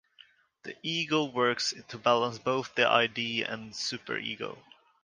[0.63, 4.57] The ego works to balance both the id and superego.